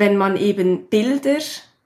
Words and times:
wenn 0.00 0.16
man 0.16 0.38
eben 0.38 0.86
Bilder 0.86 1.36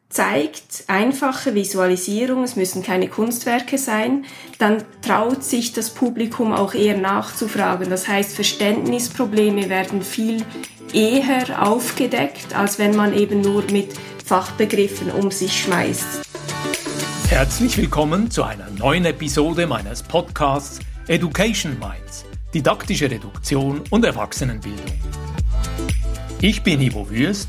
zeigt, 0.09 0.85
einfache 0.87 1.57
Visualisierung, 1.57 2.45
es 2.45 2.55
müssen 2.55 2.85
keine 2.85 3.09
Kunstwerke 3.09 3.77
sein, 3.77 4.25
dann 4.59 4.85
traut 5.03 5.43
sich 5.43 5.73
das 5.73 5.91
Publikum 5.91 6.53
auch 6.53 6.75
eher 6.75 6.97
nachzufragen. 6.97 7.91
Das 7.91 8.07
heißt, 8.07 8.33
Verständnisprobleme 8.33 9.69
werden 9.69 10.01
viel 10.03 10.45
eher 10.93 11.69
aufgedeckt, 11.69 12.55
als 12.57 12.79
wenn 12.79 12.95
man 12.95 13.13
eben 13.15 13.41
nur 13.41 13.65
mit 13.73 13.89
Fachbegriffen 14.25 15.11
um 15.11 15.33
sich 15.33 15.65
schmeißt. 15.65 16.23
Herzlich 17.29 17.77
willkommen 17.77 18.31
zu 18.31 18.45
einer 18.45 18.71
neuen 18.79 19.07
Episode 19.07 19.67
meines 19.67 20.05
Podcasts 20.05 20.79
Education 21.09 21.77
Minds, 21.81 22.25
didaktische 22.55 23.11
Reduktion 23.11 23.83
und 23.91 24.05
Erwachsenenbildung. 24.05 25.01
Ich 26.41 26.63
bin 26.63 26.81
Ivo 26.81 27.11
Würst, 27.11 27.49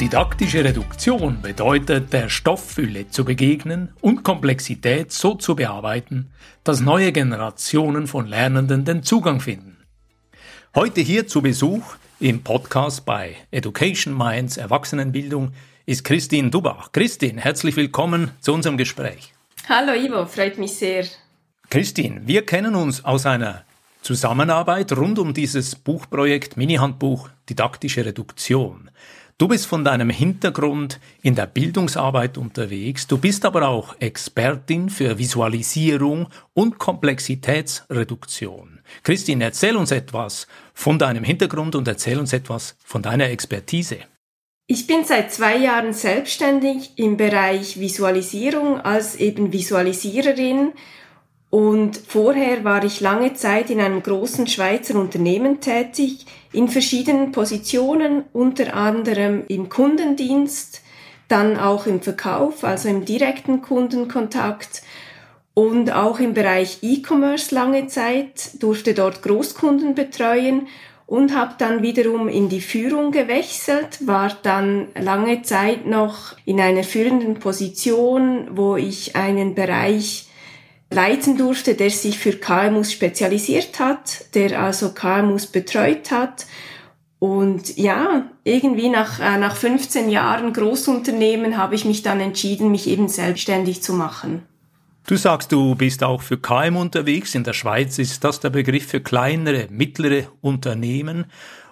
Didaktische 0.00 0.64
Reduktion 0.64 1.42
bedeutet, 1.42 2.10
der 2.14 2.30
Stofffülle 2.30 3.10
zu 3.10 3.22
begegnen 3.22 3.92
und 4.00 4.22
Komplexität 4.22 5.12
so 5.12 5.34
zu 5.34 5.54
bearbeiten, 5.54 6.30
dass 6.64 6.80
neue 6.80 7.12
Generationen 7.12 8.06
von 8.06 8.26
Lernenden 8.26 8.86
den 8.86 9.02
Zugang 9.02 9.40
finden. 9.40 9.76
Heute 10.74 11.02
hier 11.02 11.26
zu 11.26 11.42
Besuch 11.42 11.96
im 12.18 12.42
Podcast 12.42 13.04
bei 13.04 13.36
Education 13.50 14.16
Minds 14.16 14.56
Erwachsenenbildung 14.56 15.52
ist 15.84 16.02
Christine 16.02 16.48
Dubach. 16.48 16.92
Christine, 16.92 17.38
herzlich 17.38 17.76
willkommen 17.76 18.30
zu 18.40 18.54
unserem 18.54 18.78
Gespräch. 18.78 19.34
Hallo 19.68 19.92
Ivo, 19.92 20.24
freut 20.24 20.56
mich 20.56 20.76
sehr. 20.76 21.04
Christine, 21.68 22.22
wir 22.24 22.46
kennen 22.46 22.74
uns 22.74 23.04
aus 23.04 23.26
einer 23.26 23.66
Zusammenarbeit 24.00 24.96
rund 24.96 25.18
um 25.18 25.34
dieses 25.34 25.74
Buchprojekt 25.76 26.56
Mini-Handbuch 26.56 27.28
Didaktische 27.50 28.06
Reduktion. 28.06 28.89
Du 29.40 29.48
bist 29.48 29.64
von 29.64 29.84
deinem 29.86 30.10
Hintergrund 30.10 31.00
in 31.22 31.34
der 31.34 31.46
Bildungsarbeit 31.46 32.36
unterwegs, 32.36 33.06
du 33.06 33.16
bist 33.16 33.46
aber 33.46 33.66
auch 33.66 33.98
Expertin 33.98 34.90
für 34.90 35.16
Visualisierung 35.16 36.28
und 36.52 36.78
Komplexitätsreduktion. 36.78 38.80
Christine, 39.02 39.44
erzähl 39.44 39.76
uns 39.76 39.92
etwas 39.92 40.46
von 40.74 40.98
deinem 40.98 41.24
Hintergrund 41.24 41.74
und 41.74 41.88
erzähl 41.88 42.18
uns 42.18 42.34
etwas 42.34 42.76
von 42.84 43.00
deiner 43.00 43.30
Expertise. 43.30 44.00
Ich 44.66 44.86
bin 44.86 45.04
seit 45.04 45.32
zwei 45.32 45.56
Jahren 45.56 45.94
selbstständig 45.94 46.98
im 46.98 47.16
Bereich 47.16 47.80
Visualisierung 47.80 48.82
als 48.82 49.16
eben 49.16 49.54
Visualisiererin 49.54 50.72
und 51.48 51.96
vorher 51.96 52.62
war 52.64 52.84
ich 52.84 53.00
lange 53.00 53.32
Zeit 53.32 53.70
in 53.70 53.80
einem 53.80 54.02
großen 54.02 54.48
Schweizer 54.48 54.96
Unternehmen 54.96 55.62
tätig, 55.62 56.26
in 56.52 56.68
verschiedenen 56.68 57.32
Positionen, 57.32 58.24
unter 58.32 58.74
anderem 58.74 59.44
im 59.48 59.68
Kundendienst, 59.68 60.82
dann 61.28 61.56
auch 61.56 61.86
im 61.86 62.00
Verkauf, 62.00 62.64
also 62.64 62.88
im 62.88 63.04
direkten 63.04 63.62
Kundenkontakt 63.62 64.82
und 65.54 65.92
auch 65.92 66.18
im 66.18 66.34
Bereich 66.34 66.78
E-Commerce 66.82 67.54
lange 67.54 67.86
Zeit, 67.86 68.62
durfte 68.62 68.94
dort 68.94 69.22
Großkunden 69.22 69.94
betreuen 69.94 70.66
und 71.06 71.34
habe 71.34 71.54
dann 71.58 71.82
wiederum 71.82 72.28
in 72.28 72.48
die 72.48 72.60
Führung 72.60 73.10
gewechselt, 73.10 74.06
war 74.06 74.36
dann 74.42 74.88
lange 74.94 75.42
Zeit 75.42 75.86
noch 75.86 76.36
in 76.44 76.60
einer 76.60 76.84
führenden 76.84 77.34
Position, 77.34 78.48
wo 78.52 78.76
ich 78.76 79.16
einen 79.16 79.54
Bereich 79.54 80.29
leiten 80.90 81.36
durfte, 81.36 81.74
der 81.74 81.90
sich 81.90 82.18
für 82.18 82.32
KMUs 82.32 82.92
spezialisiert 82.92 83.78
hat, 83.78 84.34
der 84.34 84.60
also 84.60 84.92
KMUs 84.92 85.46
betreut 85.46 86.10
hat. 86.10 86.46
Und 87.18 87.76
ja, 87.76 88.30
irgendwie 88.44 88.88
nach, 88.88 89.20
äh, 89.20 89.38
nach 89.38 89.54
15 89.54 90.10
Jahren 90.10 90.52
Großunternehmen 90.52 91.56
habe 91.58 91.74
ich 91.74 91.84
mich 91.84 92.02
dann 92.02 92.18
entschieden, 92.18 92.70
mich 92.70 92.88
eben 92.88 93.08
selbstständig 93.08 93.82
zu 93.82 93.92
machen. 93.92 94.42
Du 95.06 95.16
sagst, 95.16 95.52
du 95.52 95.74
bist 95.74 96.02
auch 96.02 96.22
für 96.22 96.38
KMU 96.38 96.80
unterwegs. 96.80 97.34
In 97.34 97.44
der 97.44 97.52
Schweiz 97.52 97.98
ist 97.98 98.22
das 98.24 98.40
der 98.40 98.50
Begriff 98.50 98.86
für 98.86 99.00
kleinere, 99.00 99.66
mittlere 99.70 100.28
Unternehmen. 100.40 101.26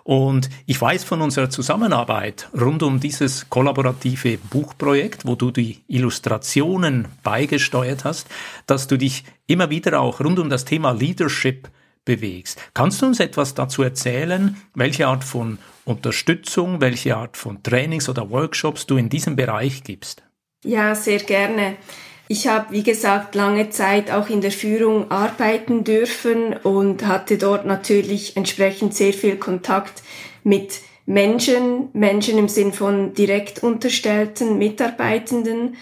Und 0.09 0.49
ich 0.65 0.81
weiß 0.81 1.05
von 1.05 1.21
unserer 1.21 1.51
Zusammenarbeit 1.51 2.49
rund 2.59 2.83
um 2.83 2.99
dieses 2.99 3.51
kollaborative 3.51 4.39
Buchprojekt, 4.39 5.27
wo 5.27 5.35
du 5.35 5.51
die 5.51 5.83
Illustrationen 5.87 7.09
beigesteuert 7.23 8.05
hast, 8.05 8.27
dass 8.65 8.87
du 8.87 8.97
dich 8.97 9.25
immer 9.47 9.69
wieder 9.69 10.01
auch 10.01 10.21
rund 10.21 10.39
um 10.39 10.49
das 10.49 10.65
Thema 10.65 10.93
Leadership 10.93 11.69
bewegst. 12.07 12.59
Kannst 12.73 13.03
du 13.03 13.07
uns 13.07 13.21
etwas 13.21 13.53
dazu 13.53 13.83
erzählen, 13.83 14.57
welche 14.75 15.09
Art 15.09 15.25
von 15.25 15.59
Unterstützung, 15.85 16.81
welche 16.81 17.15
Art 17.15 17.37
von 17.37 17.63
Trainings 17.63 18.09
oder 18.09 18.31
Workshops 18.31 18.87
du 18.87 18.97
in 18.97 19.11
diesem 19.11 19.37
Bereich 19.37 19.83
gibst? 19.83 20.23
Ja, 20.65 20.95
sehr 20.95 21.19
gerne. 21.19 21.77
Ich 22.31 22.47
habe, 22.47 22.73
wie 22.73 22.83
gesagt, 22.83 23.35
lange 23.35 23.71
Zeit 23.71 24.11
auch 24.11 24.29
in 24.29 24.43
der 24.43 24.51
Führung 24.51 25.11
arbeiten 25.11 25.83
dürfen 25.83 26.53
und 26.53 27.07
hatte 27.07 27.39
dort 27.39 27.65
natürlich 27.65 28.37
entsprechend 28.37 28.95
sehr 28.95 29.15
viel 29.15 29.37
Kontakt 29.37 30.03
mit 30.45 30.81
Menschen, 31.07 31.89
Menschen 31.95 32.37
im 32.37 32.51
Sinn 32.51 32.75
von 32.75 33.15
direkt 33.15 33.63
unterstellten 33.63 34.59
Mitarbeitenden. 34.59 35.77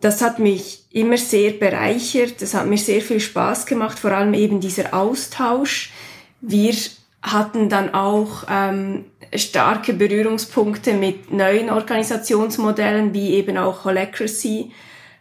Das 0.00 0.22
hat 0.22 0.38
mich 0.38 0.86
immer 0.92 1.18
sehr 1.18 1.52
bereichert, 1.52 2.40
das 2.40 2.54
hat 2.54 2.66
mir 2.66 2.78
sehr 2.78 3.02
viel 3.02 3.20
Spaß 3.20 3.66
gemacht, 3.66 3.98
vor 3.98 4.12
allem 4.12 4.32
eben 4.32 4.60
dieser 4.60 4.94
Austausch. 4.94 5.92
Wir 6.40 6.74
hatten 7.20 7.68
dann 7.68 7.92
auch 7.92 8.44
ähm, 8.50 9.04
starke 9.36 9.92
Berührungspunkte 9.92 10.94
mit 10.94 11.30
neuen 11.30 11.68
Organisationsmodellen 11.68 13.12
wie 13.12 13.34
eben 13.34 13.58
auch 13.58 13.84
Holacracy 13.84 14.72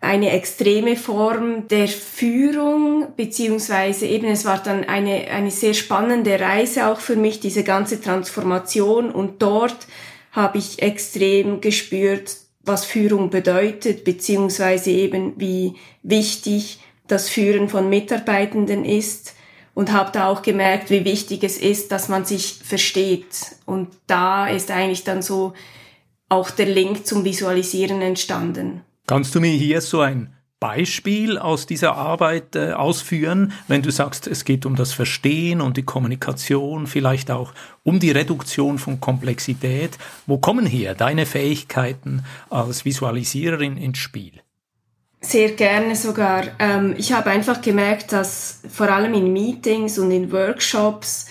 eine 0.02 0.32
extreme 0.32 0.96
Form 0.96 1.68
der 1.68 1.88
Führung, 1.88 3.14
beziehungsweise 3.16 4.08
eben 4.08 4.26
es 4.26 4.46
war 4.46 4.58
dann 4.58 4.84
eine, 4.84 5.28
eine 5.30 5.52
sehr 5.52 5.76
spannende 5.76 6.40
Reise 6.40 6.88
auch 6.88 7.00
für 7.00 7.16
mich, 7.16 7.40
diese 7.40 7.64
ganze 7.64 8.02
Transformation 8.02 9.12
und 9.12 9.44
dort 9.44 9.88
habe 10.32 10.58
ich 10.58 10.82
extrem 10.82 11.62
gespürt, 11.62 12.36
was 12.64 12.86
Führung 12.86 13.30
bedeutet, 13.30 14.04
beziehungsweise 14.04 14.90
eben 14.90 15.34
wie 15.38 15.76
wichtig 16.02 16.80
das 17.08 17.30
Führen 17.30 17.70
von 17.70 17.88
Mitarbeitenden 17.90 18.86
ist 18.86 19.36
und 19.74 19.92
habe 19.92 20.12
da 20.12 20.28
auch 20.28 20.42
gemerkt, 20.42 20.90
wie 20.90 21.06
wichtig 21.06 21.44
es 21.44 21.58
ist, 21.58 21.92
dass 21.92 22.10
man 22.10 22.26
sich 22.26 22.60
versteht. 22.64 23.56
Und 23.66 23.90
da 24.08 24.48
ist 24.48 24.72
eigentlich 24.72 25.04
dann 25.04 25.22
so 25.22 25.54
auch 26.30 26.50
der 26.50 26.68
Link 26.68 27.06
zum 27.06 27.26
Visualisieren 27.26 28.02
entstanden. 28.02 28.82
Kannst 29.12 29.36
du 29.36 29.42
mir 29.42 29.52
hier 29.52 29.82
so 29.82 30.00
ein 30.00 30.34
Beispiel 30.62 31.38
aus 31.38 31.66
dieser 31.66 31.98
Arbeit 31.98 32.56
äh, 32.56 32.72
ausführen, 32.72 33.52
wenn 33.68 33.82
du 33.82 33.92
sagst, 33.92 34.26
es 34.26 34.46
geht 34.46 34.66
um 34.66 34.78
das 34.78 34.94
Verstehen 34.94 35.60
und 35.60 35.76
die 35.76 35.84
Kommunikation, 35.84 36.88
vielleicht 36.88 37.30
auch 37.30 37.52
um 37.84 38.00
die 38.00 38.12
Reduktion 38.12 38.80
von 38.80 39.02
Komplexität? 39.02 39.98
Wo 40.28 40.38
kommen 40.38 40.66
hier 40.66 40.94
deine 40.94 41.26
Fähigkeiten 41.26 42.24
als 42.50 42.86
Visualisiererin 42.86 43.76
ins 43.76 43.98
Spiel? 43.98 44.32
Sehr 45.20 45.52
gerne 45.52 45.98
sogar. 45.98 46.46
Ähm, 46.58 46.96
ich 46.98 47.12
habe 47.12 47.32
einfach 47.32 47.62
gemerkt, 47.62 48.14
dass 48.14 48.62
vor 48.70 48.88
allem 48.88 49.14
in 49.14 49.34
Meetings 49.34 50.00
und 50.00 50.10
in 50.12 50.32
Workshops, 50.32 51.26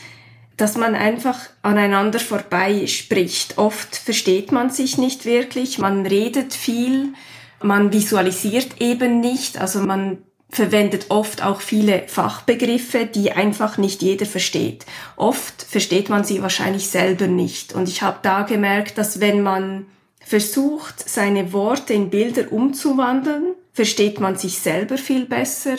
dass 0.58 0.76
man 0.76 0.94
einfach 0.94 1.38
aneinander 1.62 2.20
vorbei 2.20 2.87
spricht. 2.87 3.56
Oft 3.56 3.96
versteht 3.96 4.52
man 4.52 4.69
sich 4.69 4.99
nicht 4.99 5.25
wirklich, 5.25 5.78
man 5.78 6.05
redet 6.05 6.52
viel, 6.52 7.14
man 7.62 7.92
visualisiert 7.92 8.80
eben 8.80 9.20
nicht, 9.20 9.58
also 9.58 9.80
man 9.80 10.18
verwendet 10.50 11.06
oft 11.10 11.44
auch 11.44 11.60
viele 11.60 12.08
Fachbegriffe, 12.08 13.06
die 13.06 13.32
einfach 13.32 13.78
nicht 13.78 14.02
jeder 14.02 14.26
versteht. 14.26 14.84
Oft 15.16 15.62
versteht 15.62 16.08
man 16.08 16.24
sie 16.24 16.42
wahrscheinlich 16.42 16.88
selber 16.88 17.28
nicht. 17.28 17.72
Und 17.72 17.88
ich 17.88 18.02
habe 18.02 18.18
da 18.22 18.42
gemerkt, 18.42 18.98
dass 18.98 19.20
wenn 19.20 19.42
man 19.42 19.86
versucht, 20.24 21.08
seine 21.08 21.52
Worte 21.52 21.92
in 21.92 22.10
Bilder 22.10 22.52
umzuwandeln, 22.52 23.54
versteht 23.72 24.20
man 24.20 24.36
sich 24.36 24.58
selber 24.58 24.98
viel 24.98 25.24
besser. 25.24 25.76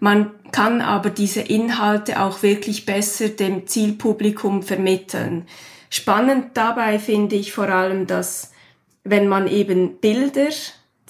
Man 0.00 0.30
kann 0.52 0.80
aber 0.80 1.10
diese 1.10 1.40
Inhalte 1.40 2.20
auch 2.20 2.42
wirklich 2.42 2.86
besser 2.86 3.28
dem 3.28 3.66
Zielpublikum 3.66 4.62
vermitteln. 4.62 5.46
Spannend 5.88 6.50
dabei 6.54 6.98
finde 6.98 7.36
ich 7.36 7.52
vor 7.52 7.68
allem, 7.68 8.06
dass 8.06 8.52
wenn 9.02 9.28
man 9.28 9.48
eben 9.48 9.96
Bilder 9.98 10.50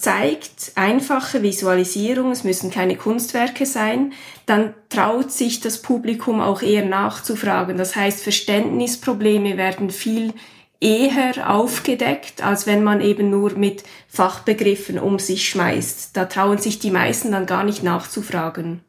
zeigt, 0.01 0.71
einfache 0.75 1.43
Visualisierung, 1.43 2.31
es 2.31 2.43
müssen 2.43 2.71
keine 2.71 2.95
Kunstwerke 2.95 3.65
sein, 3.65 4.13
dann 4.45 4.73
traut 4.89 5.31
sich 5.31 5.59
das 5.59 5.81
Publikum 5.81 6.41
auch 6.41 6.61
eher 6.61 6.85
nachzufragen. 6.85 7.77
Das 7.77 7.95
heißt, 7.95 8.23
Verständnisprobleme 8.23 9.57
werden 9.57 9.91
viel 9.91 10.33
eher 10.79 11.49
aufgedeckt, 11.49 12.43
als 12.43 12.65
wenn 12.65 12.83
man 12.83 13.01
eben 13.01 13.29
nur 13.29 13.53
mit 13.53 13.83
Fachbegriffen 14.07 14.97
um 14.97 15.19
sich 15.19 15.47
schmeißt. 15.47 16.17
Da 16.17 16.25
trauen 16.25 16.57
sich 16.57 16.79
die 16.79 16.91
meisten 16.91 17.31
dann 17.31 17.45
gar 17.45 17.63
nicht 17.63 17.83
nachzufragen. 17.83 18.81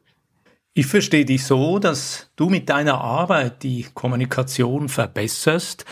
Ich 0.73 0.87
verstehe 0.87 1.25
dich 1.25 1.45
so, 1.45 1.77
dass 1.77 2.31
du 2.35 2.49
mit 2.49 2.67
deiner 2.69 2.99
Arbeit 2.99 3.61
die 3.61 3.85
Kommunikation 3.93 4.89
verbesserst 4.89 5.85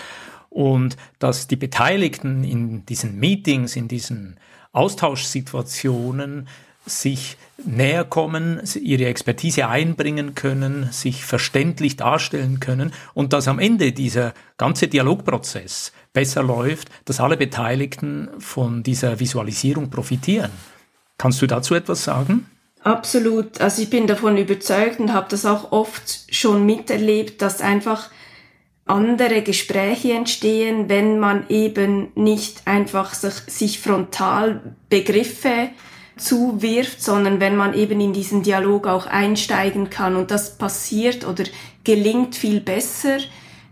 und 0.49 0.97
dass 1.19 1.47
die 1.47 1.55
Beteiligten 1.55 2.43
in 2.43 2.83
diesen 2.87 3.19
Meetings, 3.19 3.75
in 3.75 3.87
diesen 3.87 4.39
Austauschsituationen 4.73 6.47
sich 6.85 7.37
näher 7.63 8.03
kommen, 8.03 8.61
ihre 8.81 9.05
Expertise 9.05 9.67
einbringen 9.67 10.33
können, 10.33 10.89
sich 10.91 11.25
verständlich 11.25 11.95
darstellen 11.95 12.59
können 12.59 12.91
und 13.13 13.33
dass 13.33 13.47
am 13.47 13.59
Ende 13.59 13.91
dieser 13.91 14.33
ganze 14.57 14.87
Dialogprozess 14.87 15.91
besser 16.13 16.41
läuft, 16.41 16.89
dass 17.05 17.19
alle 17.19 17.37
Beteiligten 17.37 18.29
von 18.39 18.81
dieser 18.83 19.19
Visualisierung 19.19 19.89
profitieren. 19.89 20.51
Kannst 21.17 21.41
du 21.41 21.47
dazu 21.47 21.75
etwas 21.75 22.03
sagen? 22.03 22.47
Absolut. 22.83 23.61
Also 23.61 23.83
ich 23.83 23.91
bin 23.91 24.07
davon 24.07 24.37
überzeugt 24.37 24.99
und 24.99 25.13
habe 25.13 25.27
das 25.29 25.45
auch 25.45 25.71
oft 25.71 26.33
schon 26.33 26.65
miterlebt, 26.65 27.41
dass 27.43 27.61
einfach 27.61 28.09
andere 28.91 29.41
Gespräche 29.41 30.13
entstehen, 30.13 30.89
wenn 30.89 31.19
man 31.19 31.45
eben 31.49 32.09
nicht 32.15 32.61
einfach 32.65 33.13
sich, 33.13 33.33
sich 33.47 33.79
frontal 33.79 34.75
Begriffe 34.89 35.69
zuwirft, 36.17 37.01
sondern 37.01 37.39
wenn 37.39 37.55
man 37.55 37.73
eben 37.73 37.99
in 37.99 38.13
diesen 38.13 38.43
Dialog 38.43 38.87
auch 38.87 39.07
einsteigen 39.07 39.89
kann. 39.89 40.15
Und 40.15 40.31
das 40.31 40.57
passiert 40.57 41.27
oder 41.27 41.45
gelingt 41.83 42.35
viel 42.35 42.59
besser, 42.59 43.17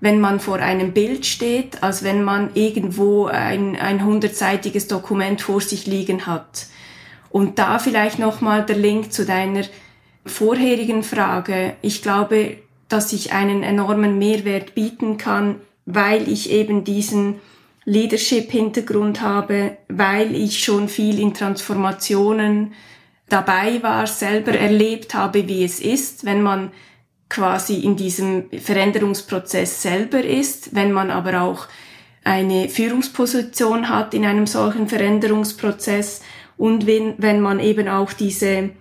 wenn 0.02 0.20
man 0.20 0.40
vor 0.40 0.58
einem 0.58 0.94
Bild 0.94 1.26
steht, 1.26 1.84
als 1.84 2.04
wenn 2.04 2.24
man 2.24 2.52
irgendwo 2.54 3.26
ein, 3.26 3.76
ein 3.76 4.04
hundertseitiges 4.04 4.88
Dokument 4.88 5.42
vor 5.42 5.62
sich 5.62 5.86
liegen 5.86 6.26
hat. 6.26 6.68
Und 7.30 7.60
da 7.60 7.80
vielleicht 7.80 8.18
nochmal 8.18 8.66
der 8.66 8.78
Link 8.78 9.14
zu 9.14 9.26
deiner 9.26 9.64
vorherigen 10.26 11.04
Frage. 11.04 11.74
Ich 11.82 12.02
glaube, 12.02 12.58
dass 12.90 13.14
ich 13.14 13.32
einen 13.32 13.64
enormen 13.64 14.18
Mehrwert 14.18 14.76
bieten 14.76 15.18
kann, 15.18 15.62
weil 15.86 16.28
ich 16.28 16.52
eben 16.52 16.84
diesen 16.84 17.36
Leadership-Hintergrund 17.86 19.22
habe, 19.22 19.78
weil 19.88 20.36
ich 20.36 20.64
schon 20.64 20.90
viel 20.90 21.20
in 21.20 21.34
Transformationen 21.34 22.74
dabei 23.30 23.82
war, 23.82 24.08
selber 24.08 24.54
erlebt 24.54 25.14
habe, 25.14 25.48
wie 25.48 25.64
es 25.64 25.80
ist, 25.80 26.26
wenn 26.26 26.42
man 26.42 26.72
quasi 27.30 27.76
in 27.76 27.96
diesem 27.96 28.50
Veränderungsprozess 28.52 29.82
selber 29.84 30.24
ist, 30.24 30.76
wenn 30.76 30.92
man 30.92 31.12
aber 31.12 31.42
auch 31.42 31.68
eine 32.24 32.70
Führungsposition 32.70 33.90
hat 33.90 34.14
in 34.14 34.26
einem 34.26 34.48
solchen 34.48 34.88
Veränderungsprozess 34.88 36.22
und 36.58 36.86
wenn, 36.86 37.14
wenn 37.18 37.40
man 37.40 37.60
eben 37.60 37.88
auch 37.88 38.14
diese 38.14 38.72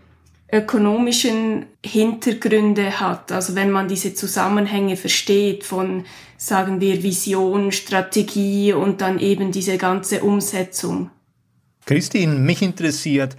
ökonomischen 0.51 1.67
Hintergründe 1.85 3.01
hat, 3.01 3.33
also 3.33 3.55
wenn 3.55 3.71
man 3.71 3.89
diese 3.89 4.15
Zusammenhänge 4.15 4.97
versteht 4.97 5.65
von, 5.65 6.07
sagen 6.39 6.81
wir, 6.81 7.03
Vision, 7.03 7.71
Strategie 7.71 8.73
und 8.73 9.01
dann 9.01 9.19
eben 9.19 9.53
diese 9.53 9.77
ganze 9.77 10.23
Umsetzung. 10.23 11.11
Christine, 11.85 12.35
mich 12.35 12.63
interessiert, 12.63 13.37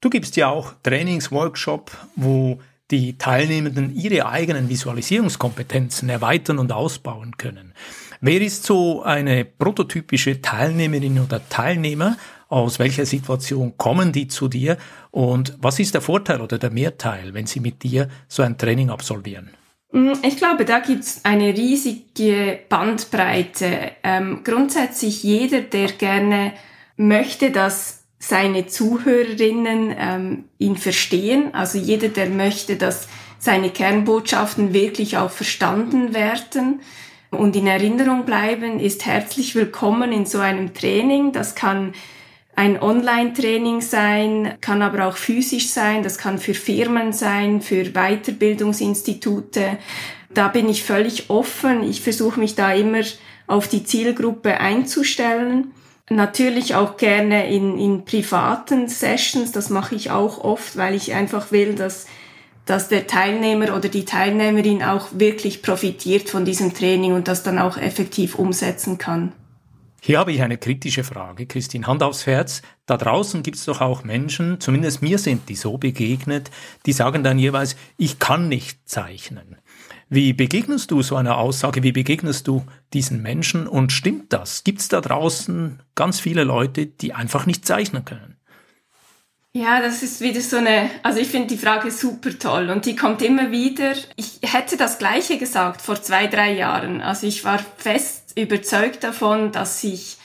du 0.00 0.10
gibst 0.10 0.36
ja 0.36 0.48
auch 0.48 0.74
Trainingsworkshop, 0.82 1.90
wo 2.16 2.58
die 2.90 3.16
Teilnehmenden 3.16 3.94
ihre 3.94 4.26
eigenen 4.26 4.68
Visualisierungskompetenzen 4.68 6.10
erweitern 6.10 6.58
und 6.58 6.72
ausbauen 6.72 7.38
können. 7.38 7.72
Wer 8.20 8.40
ist 8.42 8.64
so 8.64 9.02
eine 9.02 9.44
prototypische 9.44 10.42
Teilnehmerin 10.42 11.18
oder 11.18 11.40
Teilnehmer, 11.48 12.16
aus 12.52 12.78
welcher 12.78 13.06
Situation 13.06 13.78
kommen 13.78 14.12
die 14.12 14.28
zu 14.28 14.46
dir 14.46 14.76
und 15.10 15.56
was 15.58 15.78
ist 15.78 15.94
der 15.94 16.02
Vorteil 16.02 16.42
oder 16.42 16.58
der 16.58 16.70
Mehrteil, 16.70 17.32
wenn 17.32 17.46
sie 17.46 17.60
mit 17.60 17.82
dir 17.82 18.08
so 18.28 18.42
ein 18.42 18.58
Training 18.58 18.90
absolvieren? 18.90 19.48
Mm, 19.90 20.12
ich 20.22 20.36
glaube, 20.36 20.66
da 20.66 20.80
gibt's 20.80 21.20
eine 21.22 21.56
riesige 21.56 22.58
Bandbreite. 22.68 23.92
Ähm, 24.02 24.42
grundsätzlich 24.44 25.22
jeder, 25.22 25.62
der 25.62 25.92
gerne 25.92 26.52
möchte, 26.98 27.50
dass 27.50 28.04
seine 28.18 28.66
Zuhörerinnen 28.66 29.94
ähm, 29.98 30.44
ihn 30.58 30.76
verstehen, 30.76 31.54
also 31.54 31.78
jeder, 31.78 32.08
der 32.08 32.28
möchte, 32.28 32.76
dass 32.76 33.08
seine 33.38 33.70
Kernbotschaften 33.70 34.74
wirklich 34.74 35.16
auch 35.16 35.30
verstanden 35.30 36.12
werden 36.12 36.80
und 37.30 37.56
in 37.56 37.66
Erinnerung 37.66 38.26
bleiben, 38.26 38.78
ist 38.78 39.06
herzlich 39.06 39.54
willkommen 39.54 40.12
in 40.12 40.26
so 40.26 40.38
einem 40.38 40.74
Training. 40.74 41.32
Das 41.32 41.54
kann 41.54 41.94
ein 42.54 42.80
Online-Training 42.80 43.80
sein, 43.80 44.54
kann 44.60 44.82
aber 44.82 45.06
auch 45.06 45.16
physisch 45.16 45.70
sein, 45.70 46.02
das 46.02 46.18
kann 46.18 46.38
für 46.38 46.54
Firmen 46.54 47.12
sein, 47.12 47.62
für 47.62 47.84
Weiterbildungsinstitute. 47.92 49.78
Da 50.34 50.48
bin 50.48 50.68
ich 50.68 50.82
völlig 50.82 51.30
offen. 51.30 51.82
Ich 51.82 52.02
versuche 52.02 52.38
mich 52.38 52.54
da 52.54 52.72
immer 52.72 53.02
auf 53.46 53.68
die 53.68 53.84
Zielgruppe 53.84 54.60
einzustellen. 54.60 55.72
Natürlich 56.10 56.74
auch 56.74 56.96
gerne 56.96 57.50
in, 57.50 57.78
in 57.78 58.04
privaten 58.04 58.88
Sessions, 58.88 59.52
das 59.52 59.70
mache 59.70 59.94
ich 59.94 60.10
auch 60.10 60.42
oft, 60.44 60.76
weil 60.76 60.94
ich 60.94 61.14
einfach 61.14 61.52
will, 61.52 61.74
dass, 61.74 62.06
dass 62.66 62.88
der 62.88 63.06
Teilnehmer 63.06 63.74
oder 63.76 63.88
die 63.88 64.04
Teilnehmerin 64.04 64.82
auch 64.82 65.08
wirklich 65.12 65.62
profitiert 65.62 66.28
von 66.28 66.44
diesem 66.44 66.74
Training 66.74 67.14
und 67.14 67.28
das 67.28 67.42
dann 67.42 67.58
auch 67.58 67.78
effektiv 67.78 68.34
umsetzen 68.34 68.98
kann. 68.98 69.32
Hier 70.04 70.18
habe 70.18 70.32
ich 70.32 70.42
eine 70.42 70.58
kritische 70.58 71.04
Frage, 71.04 71.46
Christine, 71.46 71.86
Hand 71.86 72.02
aufs 72.02 72.26
Herz. 72.26 72.62
Da 72.86 72.96
draußen 72.96 73.44
gibt 73.44 73.56
es 73.56 73.66
doch 73.66 73.80
auch 73.80 74.02
Menschen, 74.02 74.58
zumindest 74.58 75.00
mir 75.00 75.16
sind 75.16 75.48
die 75.48 75.54
so 75.54 75.78
begegnet, 75.78 76.50
die 76.86 76.92
sagen 76.92 77.22
dann 77.22 77.38
jeweils, 77.38 77.76
ich 77.98 78.18
kann 78.18 78.48
nicht 78.48 78.88
zeichnen. 78.88 79.58
Wie 80.08 80.32
begegnest 80.32 80.90
du 80.90 81.02
so 81.02 81.14
einer 81.14 81.38
Aussage? 81.38 81.84
Wie 81.84 81.92
begegnest 81.92 82.48
du 82.48 82.66
diesen 82.92 83.22
Menschen? 83.22 83.68
Und 83.68 83.92
stimmt 83.92 84.32
das? 84.32 84.64
Gibt 84.64 84.80
es 84.80 84.88
da 84.88 85.00
draußen 85.00 85.80
ganz 85.94 86.18
viele 86.18 86.42
Leute, 86.42 86.86
die 86.86 87.12
einfach 87.14 87.46
nicht 87.46 87.64
zeichnen 87.64 88.04
können? 88.04 88.36
Ja, 89.54 89.82
das 89.82 90.02
ist 90.02 90.22
wieder 90.22 90.40
so 90.40 90.56
eine, 90.56 90.90
also 91.02 91.20
ich 91.20 91.28
finde 91.28 91.48
die 91.48 91.58
Frage 91.58 91.90
super 91.90 92.30
toll 92.38 92.70
und 92.70 92.86
die 92.86 92.96
kommt 92.96 93.20
immer 93.20 93.50
wieder. 93.50 93.92
Ich 94.16 94.40
hätte 94.42 94.78
das 94.78 94.98
Gleiche 94.98 95.36
gesagt 95.36 95.82
vor 95.82 96.00
zwei, 96.02 96.26
drei 96.26 96.54
Jahren. 96.54 97.02
Also 97.02 97.26
ich 97.26 97.44
war 97.44 97.58
fest 97.76 98.21
überzeugt 98.36 99.04
davon, 99.04 99.52
dass 99.52 99.82
ich 99.84 100.18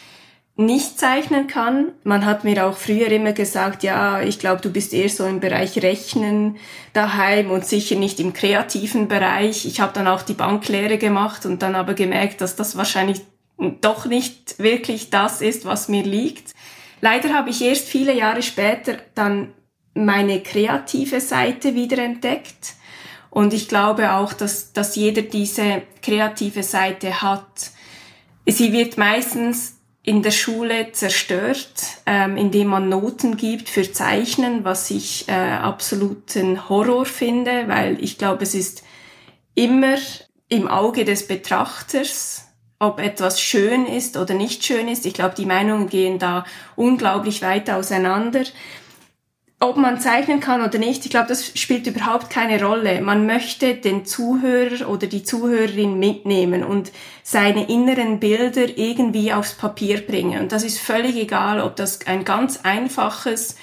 nicht 0.57 0.99
zeichnen 0.99 1.45
kann. 1.45 1.91
Man 2.03 2.25
hat 2.25 2.43
mir 2.43 2.65
auch 2.65 2.75
früher 2.75 3.11
immer 3.11 3.31
gesagt, 3.31 3.83
ja, 3.83 4.21
ich 4.21 4.39
glaube, 4.39 4.59
du 4.61 4.71
bist 4.71 4.91
eher 4.91 5.09
so 5.09 5.25
im 5.25 5.39
Bereich 5.39 5.81
Rechnen 5.83 6.57
daheim 6.93 7.51
und 7.51 7.63
sicher 7.63 7.95
nicht 7.95 8.19
im 8.19 8.33
kreativen 8.33 9.07
Bereich. 9.07 9.65
Ich 9.65 9.79
habe 9.79 9.93
dann 9.93 10.07
auch 10.07 10.23
die 10.23 10.33
Banklehre 10.33 10.97
gemacht 10.97 11.45
und 11.45 11.61
dann 11.61 11.75
aber 11.75 11.93
gemerkt, 11.93 12.41
dass 12.41 12.55
das 12.55 12.75
wahrscheinlich 12.75 13.21
doch 13.81 14.05
nicht 14.05 14.57
wirklich 14.57 15.11
das 15.11 15.41
ist, 15.41 15.65
was 15.65 15.89
mir 15.89 16.03
liegt. 16.03 16.53
Leider 17.01 17.33
habe 17.33 17.51
ich 17.51 17.61
erst 17.61 17.87
viele 17.87 18.15
Jahre 18.15 18.41
später 18.41 18.97
dann 19.13 19.53
meine 19.93 20.41
kreative 20.41 21.21
Seite 21.21 21.75
wiederentdeckt. 21.75 22.73
Und 23.29 23.53
ich 23.53 23.67
glaube 23.67 24.13
auch, 24.13 24.33
dass, 24.33 24.73
dass 24.73 24.95
jeder 24.95 25.21
diese 25.21 25.83
kreative 26.01 26.63
Seite 26.63 27.21
hat 27.21 27.71
Sie 28.49 28.71
wird 28.71 28.97
meistens 28.97 29.77
in 30.03 30.23
der 30.23 30.31
Schule 30.31 30.93
zerstört, 30.93 31.83
ähm, 32.05 32.37
indem 32.37 32.67
man 32.67 32.87
Noten 32.87 33.35
gibt 33.35 33.67
für 33.67 33.91
Zeichnen, 33.91 34.63
was 34.63 34.89
ich 34.89 35.27
äh, 35.27 35.33
absoluten 35.33 36.69
Horror 36.69 37.05
finde, 37.05 37.67
weil 37.67 38.01
ich 38.01 38.17
glaube, 38.17 38.43
es 38.43 38.55
ist 38.55 38.83
immer 39.53 39.97
im 40.47 40.69
Auge 40.69 41.03
des 41.03 41.27
Betrachters, 41.27 42.45
ob 42.79 42.99
etwas 42.99 43.41
schön 43.41 43.85
ist 43.85 44.15
oder 44.15 44.33
nicht 44.33 44.63
schön 44.63 44.87
ist. 44.87 45.05
Ich 45.05 45.13
glaube, 45.13 45.35
die 45.35 45.45
Meinungen 45.45 45.89
gehen 45.89 46.17
da 46.17 46.45
unglaublich 46.77 47.41
weit 47.41 47.69
auseinander 47.69 48.45
ob 49.59 49.75
man 49.77 49.99
zeichnen 49.99 50.39
kann 50.39 50.61
oder 50.61 50.77
nicht, 50.77 51.05
ich 51.05 51.11
glaube, 51.11 51.29
das 51.29 51.57
spielt 51.57 51.87
überhaupt 51.87 52.29
keine 52.29 52.63
Rolle. 52.63 53.01
Man 53.01 53.25
möchte 53.25 53.73
den 53.73 54.05
Zuhörer 54.05 54.87
oder 54.87 55.07
die 55.07 55.23
Zuhörerin 55.23 55.97
mitnehmen 55.97 56.63
und 56.63 56.91
seine 57.23 57.67
inneren 57.67 58.19
Bilder 58.19 58.77
irgendwie 58.77 59.33
aufs 59.33 59.55
Papier 59.55 60.05
bringen. 60.05 60.41
Und 60.41 60.51
das 60.51 60.63
ist 60.63 60.79
völlig 60.79 61.15
egal, 61.15 61.59
ob 61.59 61.75
das 61.75 62.05
ein 62.05 62.23
ganz 62.23 62.59
einfaches 62.63 63.55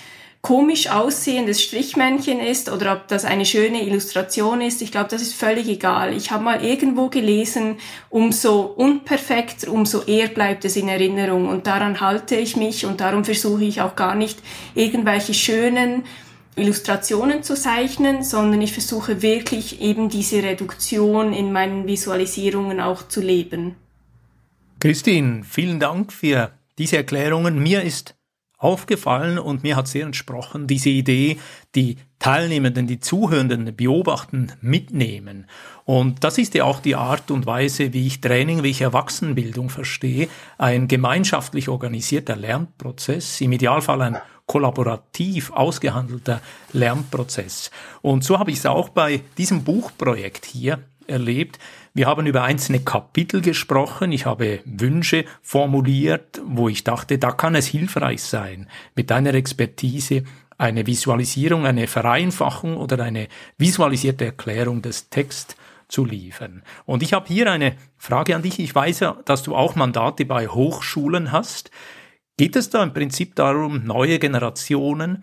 komisch 0.44 0.90
aussehendes 0.90 1.62
Strichmännchen 1.62 2.38
ist 2.38 2.70
oder 2.70 2.92
ob 2.92 3.08
das 3.08 3.24
eine 3.24 3.46
schöne 3.46 3.82
Illustration 3.82 4.60
ist, 4.60 4.82
ich 4.82 4.92
glaube, 4.92 5.08
das 5.08 5.22
ist 5.22 5.32
völlig 5.32 5.66
egal. 5.68 6.14
Ich 6.14 6.30
habe 6.30 6.44
mal 6.44 6.62
irgendwo 6.62 7.08
gelesen, 7.08 7.78
umso 8.10 8.60
unperfekter, 8.60 9.72
umso 9.72 10.02
eher 10.02 10.28
bleibt 10.28 10.66
es 10.66 10.76
in 10.76 10.88
Erinnerung 10.88 11.48
und 11.48 11.66
daran 11.66 11.98
halte 11.98 12.36
ich 12.36 12.56
mich 12.56 12.84
und 12.84 13.00
darum 13.00 13.24
versuche 13.24 13.64
ich 13.64 13.80
auch 13.80 13.96
gar 13.96 14.14
nicht 14.14 14.38
irgendwelche 14.74 15.32
schönen 15.32 16.02
Illustrationen 16.56 17.42
zu 17.42 17.54
zeichnen, 17.54 18.22
sondern 18.22 18.60
ich 18.60 18.74
versuche 18.74 19.22
wirklich 19.22 19.80
eben 19.80 20.10
diese 20.10 20.42
Reduktion 20.42 21.32
in 21.32 21.52
meinen 21.52 21.86
Visualisierungen 21.86 22.80
auch 22.80 23.08
zu 23.08 23.22
leben. 23.22 23.76
Christine, 24.78 25.40
vielen 25.42 25.80
Dank 25.80 26.12
für 26.12 26.50
diese 26.76 26.98
Erklärungen. 26.98 27.62
Mir 27.62 27.80
ist 27.80 28.13
aufgefallen 28.64 29.38
und 29.38 29.62
mir 29.62 29.76
hat 29.76 29.86
sehr 29.88 30.06
entsprochen 30.06 30.66
diese 30.66 30.88
Idee, 30.88 31.38
die 31.74 31.98
Teilnehmenden, 32.18 32.86
die 32.86 33.00
Zuhörenden, 33.00 33.76
beobachten, 33.76 34.52
mitnehmen. 34.62 35.46
Und 35.84 36.24
das 36.24 36.38
ist 36.38 36.54
ja 36.54 36.64
auch 36.64 36.80
die 36.80 36.96
Art 36.96 37.30
und 37.30 37.44
Weise, 37.44 37.92
wie 37.92 38.06
ich 38.06 38.22
Training, 38.22 38.62
wie 38.62 38.70
ich 38.70 38.80
Erwachsenenbildung 38.80 39.68
verstehe. 39.68 40.28
Ein 40.56 40.88
gemeinschaftlich 40.88 41.68
organisierter 41.68 42.36
Lernprozess, 42.36 43.40
im 43.42 43.52
Idealfall 43.52 44.00
ein 44.00 44.18
kollaborativ 44.46 45.50
ausgehandelter 45.52 46.40
Lernprozess. 46.72 47.70
Und 48.00 48.24
so 48.24 48.38
habe 48.38 48.50
ich 48.50 48.58
es 48.58 48.66
auch 48.66 48.88
bei 48.88 49.20
diesem 49.36 49.64
Buchprojekt 49.64 50.46
hier 50.46 50.78
erlebt. 51.06 51.58
Wir 51.96 52.08
haben 52.08 52.26
über 52.26 52.42
einzelne 52.42 52.80
Kapitel 52.80 53.40
gesprochen. 53.40 54.10
Ich 54.10 54.26
habe 54.26 54.58
Wünsche 54.64 55.24
formuliert, 55.42 56.42
wo 56.44 56.68
ich 56.68 56.82
dachte, 56.82 57.18
da 57.18 57.30
kann 57.30 57.54
es 57.54 57.68
hilfreich 57.68 58.20
sein, 58.20 58.68
mit 58.96 59.10
deiner 59.10 59.32
Expertise 59.34 60.24
eine 60.58 60.88
Visualisierung, 60.88 61.66
eine 61.66 61.86
Vereinfachung 61.86 62.76
oder 62.78 62.98
eine 63.04 63.28
visualisierte 63.58 64.24
Erklärung 64.24 64.82
des 64.82 65.08
Texts 65.08 65.56
zu 65.86 66.04
liefern. 66.04 66.64
Und 66.84 67.04
ich 67.04 67.12
habe 67.12 67.28
hier 67.28 67.52
eine 67.52 67.76
Frage 67.96 68.34
an 68.34 68.42
dich. 68.42 68.58
Ich 68.58 68.74
weiß 68.74 68.98
ja, 68.98 69.16
dass 69.24 69.44
du 69.44 69.54
auch 69.54 69.76
Mandate 69.76 70.24
bei 70.24 70.48
Hochschulen 70.48 71.30
hast. 71.30 71.70
Geht 72.36 72.56
es 72.56 72.70
da 72.70 72.82
im 72.82 72.92
Prinzip 72.92 73.36
darum, 73.36 73.84
neue 73.84 74.18
Generationen 74.18 75.22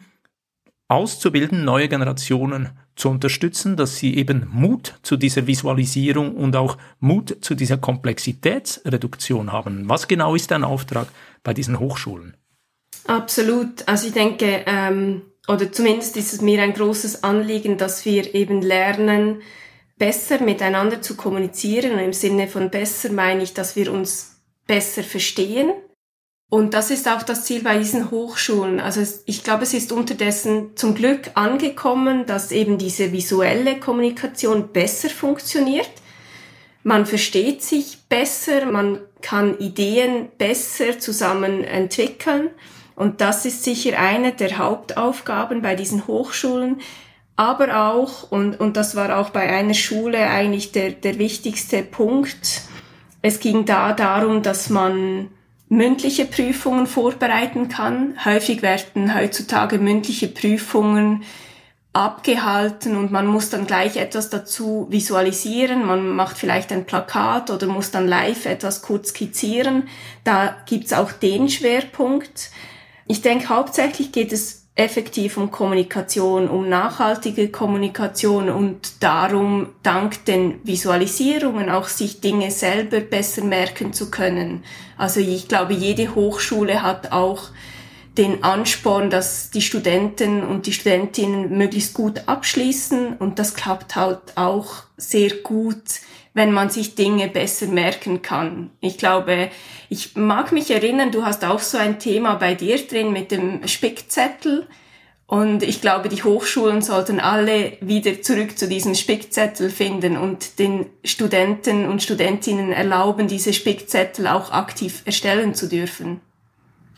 auszubilden, 0.91 1.63
neue 1.63 1.87
Generationen 1.87 2.69
zu 2.95 3.09
unterstützen, 3.09 3.77
dass 3.77 3.95
sie 3.95 4.17
eben 4.17 4.47
Mut 4.51 4.95
zu 5.01 5.17
dieser 5.17 5.47
Visualisierung 5.47 6.35
und 6.35 6.55
auch 6.55 6.77
Mut 6.99 7.37
zu 7.41 7.55
dieser 7.55 7.77
Komplexitätsreduktion 7.77 9.51
haben. 9.51 9.87
Was 9.87 10.07
genau 10.07 10.35
ist 10.35 10.51
dein 10.51 10.63
Auftrag 10.63 11.07
bei 11.43 11.53
diesen 11.53 11.79
Hochschulen? 11.79 12.35
Absolut. 13.07 13.87
Also 13.87 14.07
ich 14.07 14.13
denke, 14.13 14.63
ähm, 14.67 15.21
oder 15.47 15.71
zumindest 15.71 16.17
ist 16.17 16.33
es 16.33 16.41
mir 16.41 16.61
ein 16.61 16.73
großes 16.73 17.23
Anliegen, 17.23 17.77
dass 17.77 18.05
wir 18.05 18.35
eben 18.35 18.61
lernen, 18.61 19.41
besser 19.97 20.41
miteinander 20.41 21.01
zu 21.01 21.15
kommunizieren. 21.15 21.93
Und 21.93 21.99
im 21.99 22.13
Sinne 22.13 22.47
von 22.47 22.69
besser 22.69 23.11
meine 23.11 23.43
ich, 23.43 23.53
dass 23.53 23.75
wir 23.75 23.91
uns 23.91 24.41
besser 24.67 25.03
verstehen, 25.03 25.71
und 26.51 26.73
das 26.73 26.91
ist 26.91 27.07
auch 27.07 27.23
das 27.23 27.45
Ziel 27.45 27.63
bei 27.63 27.77
diesen 27.77 28.11
Hochschulen. 28.11 28.81
Also 28.81 29.01
ich 29.25 29.41
glaube, 29.45 29.63
es 29.63 29.73
ist 29.73 29.93
unterdessen 29.93 30.71
zum 30.75 30.95
Glück 30.95 31.31
angekommen, 31.35 32.25
dass 32.25 32.51
eben 32.51 32.77
diese 32.77 33.13
visuelle 33.13 33.79
Kommunikation 33.79 34.67
besser 34.73 35.09
funktioniert. 35.09 35.89
Man 36.83 37.05
versteht 37.05 37.63
sich 37.63 37.99
besser, 38.09 38.65
man 38.65 38.99
kann 39.21 39.59
Ideen 39.59 40.27
besser 40.37 40.99
zusammen 40.99 41.63
entwickeln. 41.63 42.49
Und 42.97 43.21
das 43.21 43.45
ist 43.45 43.63
sicher 43.63 43.97
eine 43.97 44.33
der 44.33 44.57
Hauptaufgaben 44.57 45.61
bei 45.61 45.75
diesen 45.75 46.05
Hochschulen. 46.05 46.81
Aber 47.37 47.87
auch, 47.87 48.29
und, 48.29 48.59
und 48.59 48.75
das 48.75 48.97
war 48.97 49.17
auch 49.19 49.29
bei 49.29 49.49
einer 49.49 49.73
Schule 49.73 50.27
eigentlich 50.27 50.73
der, 50.73 50.91
der 50.91 51.17
wichtigste 51.17 51.81
Punkt, 51.81 52.63
es 53.21 53.39
ging 53.39 53.63
da 53.63 53.93
darum, 53.93 54.41
dass 54.41 54.69
man 54.69 55.29
mündliche 55.71 56.25
Prüfungen 56.25 56.85
vorbereiten 56.85 57.69
kann. 57.69 58.17
Häufig 58.25 58.61
werden 58.61 59.15
heutzutage 59.15 59.77
mündliche 59.77 60.27
Prüfungen 60.27 61.23
abgehalten 61.93 62.97
und 62.97 63.09
man 63.13 63.25
muss 63.25 63.49
dann 63.49 63.67
gleich 63.67 63.95
etwas 63.95 64.29
dazu 64.29 64.87
visualisieren. 64.89 65.85
Man 65.85 66.09
macht 66.09 66.37
vielleicht 66.37 66.73
ein 66.73 66.85
Plakat 66.85 67.49
oder 67.49 67.67
muss 67.67 67.89
dann 67.89 68.05
live 68.05 68.45
etwas 68.47 68.81
kurz 68.81 69.09
skizzieren. 69.11 69.87
Da 70.25 70.57
gibt's 70.65 70.91
auch 70.91 71.13
den 71.13 71.47
Schwerpunkt. 71.47 72.51
Ich 73.07 73.21
denke, 73.21 73.47
hauptsächlich 73.47 74.11
geht 74.11 74.33
es 74.33 74.60
effektiv 74.75 75.37
um 75.37 75.51
Kommunikation, 75.51 76.49
um 76.49 76.69
nachhaltige 76.69 77.49
Kommunikation 77.49 78.49
und 78.49 79.03
darum, 79.03 79.69
dank 79.83 80.25
den 80.25 80.59
Visualisierungen 80.63 81.69
auch 81.69 81.87
sich 81.87 82.21
Dinge 82.21 82.51
selber 82.51 83.01
besser 83.01 83.43
merken 83.43 83.93
zu 83.93 84.09
können. 84.09 84.63
Also 84.97 85.19
ich 85.19 85.47
glaube, 85.47 85.73
jede 85.73 86.15
Hochschule 86.15 86.81
hat 86.81 87.11
auch 87.11 87.49
den 88.17 88.43
Ansporn, 88.43 89.09
dass 89.09 89.51
die 89.51 89.61
Studenten 89.61 90.43
und 90.43 90.65
die 90.65 90.73
Studentinnen 90.73 91.57
möglichst 91.57 91.93
gut 91.93 92.27
abschließen 92.27 93.17
und 93.17 93.39
das 93.39 93.53
klappt 93.53 93.95
halt 93.95 94.19
auch 94.35 94.83
sehr 94.97 95.31
gut 95.43 95.83
wenn 96.33 96.51
man 96.51 96.69
sich 96.69 96.95
Dinge 96.95 97.27
besser 97.27 97.67
merken 97.67 98.21
kann. 98.21 98.71
Ich 98.79 98.97
glaube, 98.97 99.49
ich 99.89 100.15
mag 100.15 100.51
mich 100.51 100.71
erinnern, 100.71 101.11
du 101.11 101.25
hast 101.25 101.43
auch 101.43 101.59
so 101.59 101.77
ein 101.77 101.99
Thema 101.99 102.35
bei 102.35 102.55
dir 102.55 102.77
drin 102.87 103.11
mit 103.11 103.31
dem 103.31 103.67
Spickzettel. 103.67 104.67
Und 105.25 105.63
ich 105.63 105.79
glaube, 105.79 106.09
die 106.09 106.23
Hochschulen 106.23 106.81
sollten 106.81 107.19
alle 107.19 107.77
wieder 107.79 108.21
zurück 108.21 108.57
zu 108.57 108.67
diesem 108.67 108.95
Spickzettel 108.95 109.69
finden 109.69 110.17
und 110.17 110.59
den 110.59 110.87
Studenten 111.05 111.87
und 111.87 112.03
Studentinnen 112.03 112.73
erlauben, 112.73 113.29
diese 113.29 113.53
Spickzettel 113.53 114.27
auch 114.27 114.51
aktiv 114.51 115.03
erstellen 115.05 115.53
zu 115.55 115.69
dürfen. 115.69 116.19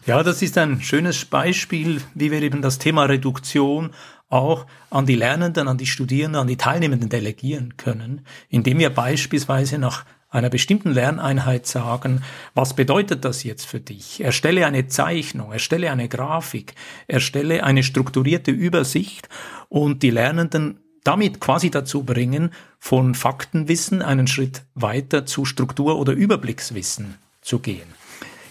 Ja, 0.05 0.21
das 0.21 0.41
ist 0.41 0.57
ein 0.57 0.81
schönes 0.81 1.25
Beispiel, 1.25 2.01
wie 2.13 2.31
wir 2.31 2.41
eben 2.41 2.61
das 2.61 2.77
Thema 2.77 3.03
Reduktion 3.03 3.91
auch 4.33 4.65
an 4.89 5.05
die 5.05 5.15
Lernenden, 5.15 5.67
an 5.67 5.77
die 5.77 5.85
Studierenden, 5.85 6.41
an 6.41 6.47
die 6.47 6.57
Teilnehmenden 6.57 7.09
delegieren 7.09 7.77
können, 7.77 8.25
indem 8.49 8.79
wir 8.79 8.89
beispielsweise 8.89 9.77
nach 9.77 10.05
einer 10.29 10.49
bestimmten 10.49 10.91
Lerneinheit 10.91 11.67
sagen, 11.67 12.23
was 12.55 12.75
bedeutet 12.75 13.23
das 13.23 13.43
jetzt 13.43 13.65
für 13.67 13.79
dich? 13.79 14.21
Erstelle 14.21 14.65
eine 14.65 14.87
Zeichnung, 14.87 15.51
erstelle 15.51 15.91
eine 15.91 16.09
Grafik, 16.09 16.73
erstelle 17.07 17.63
eine 17.63 17.83
strukturierte 17.83 18.49
Übersicht 18.49 19.29
und 19.69 20.01
die 20.01 20.09
Lernenden 20.09 20.79
damit 21.03 21.39
quasi 21.39 21.69
dazu 21.69 22.03
bringen, 22.03 22.51
von 22.79 23.13
Faktenwissen 23.13 24.01
einen 24.01 24.25
Schritt 24.25 24.63
weiter 24.73 25.25
zu 25.25 25.45
Struktur- 25.45 25.99
oder 25.99 26.13
Überblickswissen 26.13 27.15
zu 27.41 27.59
gehen. 27.59 27.93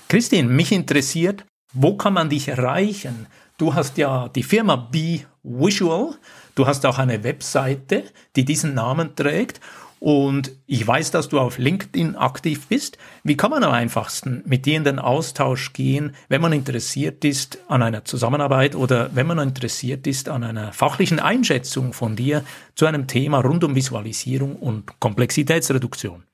Christine, 0.08 0.48
mich 0.48 0.70
interessiert, 0.70 1.44
wo 1.72 1.96
kann 1.96 2.12
man 2.12 2.28
dich 2.28 2.48
erreichen? 2.48 3.26
Du 3.58 3.74
hast 3.74 3.98
ja 3.98 4.28
die 4.28 4.42
Firma 4.42 4.76
Be 4.76 5.20
Visual, 5.42 6.14
du 6.54 6.66
hast 6.66 6.86
auch 6.86 6.98
eine 6.98 7.24
Webseite, 7.24 8.04
die 8.36 8.44
diesen 8.44 8.74
Namen 8.74 9.14
trägt 9.16 9.60
und 10.02 10.50
ich 10.66 10.84
weiß, 10.84 11.12
dass 11.12 11.28
du 11.28 11.38
auf 11.38 11.58
LinkedIn 11.58 12.16
aktiv 12.16 12.66
bist. 12.66 12.98
Wie 13.22 13.36
kann 13.36 13.50
man 13.52 13.62
am 13.62 13.72
einfachsten 13.72 14.42
mit 14.46 14.66
dir 14.66 14.76
in 14.76 14.82
den 14.82 14.98
Austausch 14.98 15.72
gehen, 15.74 16.16
wenn 16.28 16.40
man 16.40 16.52
interessiert 16.52 17.24
ist 17.24 17.58
an 17.68 17.82
einer 17.82 18.04
Zusammenarbeit 18.04 18.74
oder 18.74 19.10
wenn 19.14 19.28
man 19.28 19.38
interessiert 19.38 20.08
ist 20.08 20.28
an 20.28 20.42
einer 20.42 20.72
fachlichen 20.72 21.20
Einschätzung 21.20 21.92
von 21.92 22.16
dir 22.16 22.42
zu 22.74 22.86
einem 22.86 23.06
Thema 23.06 23.42
rund 23.42 23.62
um 23.62 23.76
Visualisierung 23.76 24.56
und 24.56 24.98
Komplexitätsreduktion? 24.98 26.24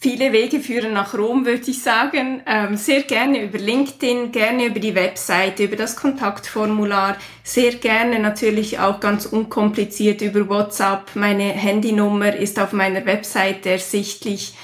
Viele 0.00 0.32
Wege 0.32 0.60
führen 0.60 0.92
nach 0.92 1.14
Rom, 1.14 1.44
würde 1.44 1.68
ich 1.68 1.82
sagen. 1.82 2.40
Ähm, 2.46 2.76
sehr 2.76 3.02
gerne 3.02 3.42
über 3.42 3.58
LinkedIn, 3.58 4.30
gerne 4.30 4.66
über 4.66 4.78
die 4.78 4.94
Webseite, 4.94 5.64
über 5.64 5.74
das 5.74 5.96
Kontaktformular, 5.96 7.16
sehr 7.42 7.74
gerne 7.74 8.20
natürlich 8.20 8.78
auch 8.78 9.00
ganz 9.00 9.26
unkompliziert 9.26 10.22
über 10.22 10.48
WhatsApp. 10.48 11.16
Meine 11.16 11.42
Handynummer 11.42 12.32
ist 12.36 12.60
auf 12.60 12.72
meiner 12.72 13.06
Webseite 13.06 13.70
ersichtlich. 13.70 14.54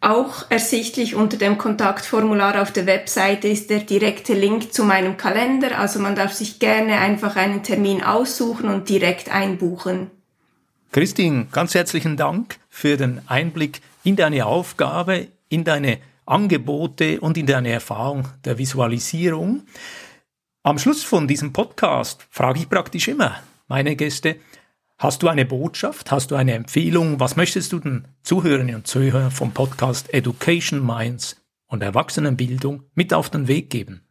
Auch 0.00 0.46
ersichtlich 0.48 1.16
unter 1.16 1.36
dem 1.36 1.58
Kontaktformular 1.58 2.62
auf 2.62 2.70
der 2.72 2.86
Webseite 2.86 3.48
ist 3.48 3.68
der 3.68 3.80
direkte 3.80 4.34
Link 4.34 4.72
zu 4.72 4.84
meinem 4.84 5.16
Kalender. 5.16 5.76
Also 5.76 5.98
man 5.98 6.14
darf 6.14 6.34
sich 6.34 6.60
gerne 6.60 6.98
einfach 6.98 7.34
einen 7.34 7.64
Termin 7.64 8.02
aussuchen 8.02 8.68
und 8.68 8.88
direkt 8.88 9.28
einbuchen. 9.28 10.12
Christine, 10.92 11.46
ganz 11.50 11.74
herzlichen 11.74 12.16
Dank 12.16 12.58
für 12.68 12.96
den 12.96 13.22
Einblick 13.26 13.80
in 14.04 14.16
deine 14.16 14.46
Aufgabe, 14.46 15.28
in 15.48 15.64
deine 15.64 15.98
Angebote 16.26 17.20
und 17.20 17.36
in 17.36 17.46
deine 17.46 17.70
Erfahrung 17.70 18.28
der 18.44 18.58
Visualisierung. 18.58 19.62
Am 20.62 20.78
Schluss 20.78 21.02
von 21.02 21.26
diesem 21.26 21.52
Podcast 21.52 22.26
frage 22.30 22.60
ich 22.60 22.68
praktisch 22.68 23.08
immer 23.08 23.36
meine 23.68 23.96
Gäste, 23.96 24.36
hast 24.98 25.22
du 25.22 25.28
eine 25.28 25.44
Botschaft, 25.44 26.10
hast 26.10 26.30
du 26.30 26.36
eine 26.36 26.52
Empfehlung, 26.52 27.18
was 27.18 27.36
möchtest 27.36 27.72
du 27.72 27.80
den 27.80 28.06
Zuhörerinnen 28.22 28.76
und 28.76 28.86
Zuhörern 28.86 29.30
vom 29.30 29.52
Podcast 29.52 30.12
Education 30.14 30.84
Minds 30.84 31.42
und 31.66 31.82
Erwachsenenbildung 31.82 32.84
mit 32.94 33.12
auf 33.12 33.30
den 33.30 33.48
Weg 33.48 33.70
geben? 33.70 34.02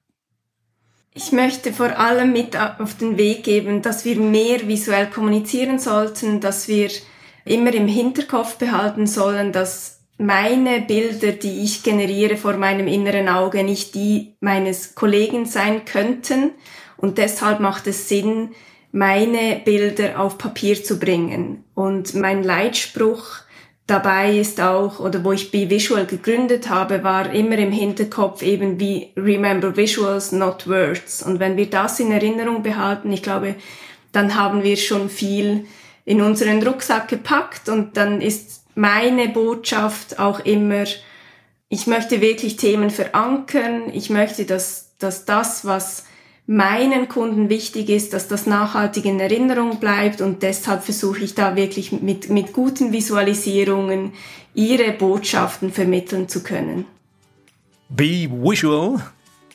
Ich 1.13 1.31
möchte 1.31 1.73
vor 1.73 1.99
allem 1.99 2.31
mit 2.31 2.57
auf 2.57 2.95
den 2.95 3.17
Weg 3.17 3.43
geben, 3.43 3.81
dass 3.81 4.05
wir 4.05 4.17
mehr 4.17 4.67
visuell 4.67 5.07
kommunizieren 5.09 5.77
sollten, 5.77 6.39
dass 6.39 6.67
wir 6.67 6.89
immer 7.45 7.73
im 7.73 7.87
Hinterkopf 7.87 8.55
behalten 8.57 9.07
sollen, 9.07 9.51
dass 9.51 10.01
meine 10.17 10.81
Bilder, 10.81 11.31
die 11.31 11.63
ich 11.63 11.83
generiere 11.83 12.37
vor 12.37 12.57
meinem 12.57 12.87
inneren 12.87 13.27
Auge, 13.27 13.63
nicht 13.63 13.95
die 13.95 14.35
meines 14.39 14.95
Kollegen 14.95 15.45
sein 15.45 15.83
könnten. 15.85 16.51
Und 16.97 17.17
deshalb 17.17 17.59
macht 17.59 17.87
es 17.87 18.07
Sinn, 18.07 18.51
meine 18.91 19.61
Bilder 19.63 20.19
auf 20.19 20.37
Papier 20.37 20.83
zu 20.83 20.99
bringen. 20.99 21.63
Und 21.73 22.13
mein 22.13 22.43
Leitspruch 22.43 23.25
dabei 23.87 24.37
ist 24.37 24.61
auch, 24.61 24.99
oder 24.99 25.23
wo 25.23 25.31
ich 25.31 25.51
Be 25.51 25.69
Visual 25.69 26.05
gegründet 26.05 26.69
habe, 26.69 27.03
war 27.03 27.33
immer 27.33 27.57
im 27.57 27.71
Hinterkopf 27.71 28.43
eben 28.43 28.79
wie 28.79 29.09
Remember 29.17 29.75
Visuals, 29.75 30.31
not 30.31 30.67
Words. 30.67 31.23
Und 31.23 31.39
wenn 31.39 31.57
wir 31.57 31.69
das 31.69 31.99
in 31.99 32.11
Erinnerung 32.11 32.61
behalten, 32.61 33.11
ich 33.11 33.23
glaube, 33.23 33.55
dann 34.11 34.35
haben 34.35 34.63
wir 34.63 34.77
schon 34.77 35.09
viel 35.09 35.65
in 36.05 36.21
unseren 36.21 36.61
Rucksack 36.63 37.07
gepackt 37.07 37.69
und 37.69 37.97
dann 37.97 38.21
ist 38.21 38.63
meine 38.75 39.29
Botschaft 39.29 40.19
auch 40.19 40.39
immer, 40.39 40.85
ich 41.69 41.87
möchte 41.87 42.21
wirklich 42.21 42.57
Themen 42.57 42.89
verankern, 42.89 43.83
ich 43.93 44.09
möchte, 44.09 44.45
dass, 44.45 44.97
dass 44.97 45.25
das, 45.25 45.65
was 45.65 46.05
meinen 46.47 47.07
Kunden 47.07 47.49
wichtig 47.49 47.89
ist, 47.89 48.13
dass 48.13 48.27
das 48.27 48.45
nachhaltig 48.45 49.05
in 49.05 49.19
Erinnerung 49.19 49.79
bleibt 49.79 50.21
und 50.21 50.43
deshalb 50.43 50.83
versuche 50.83 51.23
ich 51.23 51.33
da 51.33 51.55
wirklich 51.55 51.93
mit, 51.93 52.29
mit 52.29 52.51
guten 52.51 52.91
Visualisierungen 52.91 54.13
ihre 54.53 54.91
Botschaften 54.91 55.71
vermitteln 55.71 56.27
zu 56.27 56.43
können. 56.43 56.85
Be 57.87 58.27
Visual. 58.29 59.01